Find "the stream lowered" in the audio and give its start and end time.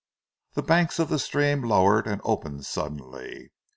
1.09-2.07